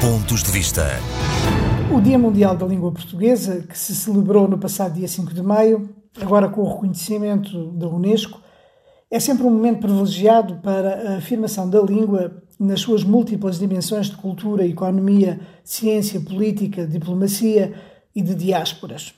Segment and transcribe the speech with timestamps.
[0.00, 0.86] Pontos de Vista.
[1.94, 5.90] O Dia Mundial da Língua Portuguesa, que se celebrou no passado dia 5 de maio,
[6.18, 8.40] agora com o reconhecimento da Unesco,
[9.10, 14.16] é sempre um momento privilegiado para a afirmação da língua nas suas múltiplas dimensões de
[14.16, 17.74] cultura, economia, ciência, política, diplomacia
[18.16, 19.12] e de diásporas.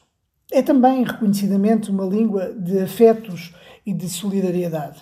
[0.50, 3.54] É também reconhecidamente uma língua de afetos
[3.86, 5.00] e de solidariedade.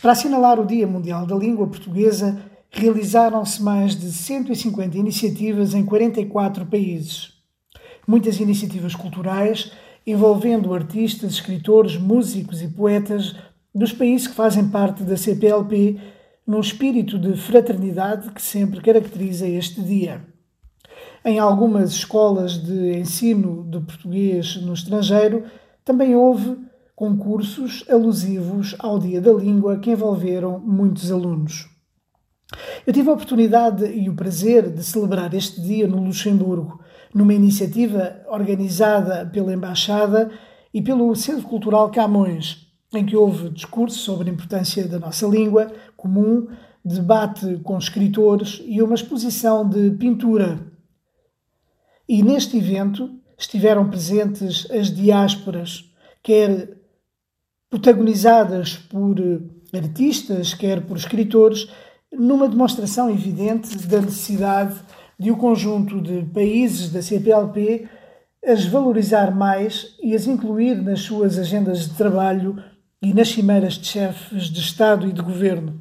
[0.00, 6.66] Para assinalar o Dia Mundial da Língua Portuguesa, realizaram-se mais de 150 iniciativas em 44
[6.66, 7.32] países.
[8.06, 9.72] Muitas iniciativas culturais
[10.06, 13.34] envolvendo artistas, escritores, músicos e poetas
[13.74, 15.98] dos países que fazem parte da CPLP,
[16.46, 20.24] num espírito de fraternidade que sempre caracteriza este dia.
[21.24, 25.42] Em algumas escolas de ensino de português no estrangeiro,
[25.84, 26.56] também houve
[26.94, 31.75] concursos alusivos ao Dia da Língua que envolveram muitos alunos.
[32.86, 36.80] Eu tive a oportunidade e o prazer de celebrar este dia no Luxemburgo,
[37.12, 40.30] numa iniciativa organizada pela Embaixada
[40.72, 45.72] e pelo Centro Cultural Camões, em que houve discurso sobre a importância da nossa língua
[45.96, 46.46] comum,
[46.84, 50.60] debate com escritores e uma exposição de pintura.
[52.08, 55.90] E neste evento estiveram presentes as diásporas,
[56.22, 56.76] quer
[57.68, 59.16] protagonizadas por
[59.74, 61.68] artistas, quer por escritores,
[62.18, 64.74] numa demonstração evidente da necessidade
[65.18, 67.88] de o um conjunto de países da CPLP
[68.46, 72.62] as valorizar mais e as incluir nas suas agendas de trabalho
[73.02, 75.80] e nas cimeiras de chefes de Estado e de Governo.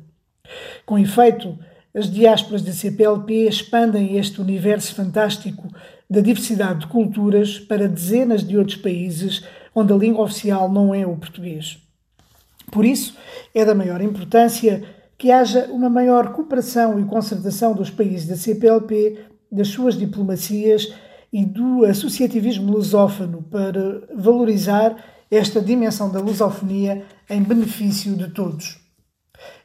[0.85, 1.57] Com efeito,
[1.93, 5.69] as diásporas da CPLP expandem este universo fantástico
[6.09, 11.05] da diversidade de culturas para dezenas de outros países onde a língua oficial não é
[11.05, 11.77] o português.
[12.71, 13.15] Por isso,
[13.53, 14.83] é da maior importância
[15.17, 19.19] que haja uma maior cooperação e concertação dos países da CPLP,
[19.51, 20.93] das suas diplomacias
[21.31, 24.95] e do associativismo lusófono para valorizar
[25.29, 28.79] esta dimensão da lusofonia em benefício de todos.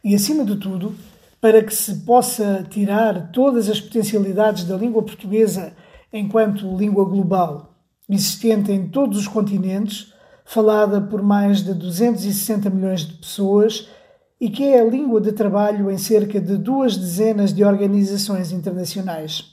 [0.02, 0.94] E, acima de tudo,
[1.40, 5.72] para que se possa tirar todas as potencialidades da língua portuguesa
[6.12, 7.74] enquanto língua global,
[8.08, 10.12] existente em todos os continentes,
[10.44, 13.88] falada por mais de 260 milhões de pessoas
[14.40, 19.44] e que é a língua de trabalho em cerca de duas dezenas de organizações internacionais.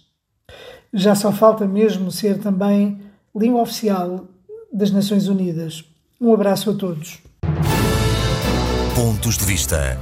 [0.93, 3.01] Já só falta mesmo ser também
[3.35, 4.25] língua oficial
[4.71, 5.83] das Nações Unidas.
[6.19, 7.19] Um abraço a todos.
[8.95, 9.97] Pontos de Vista.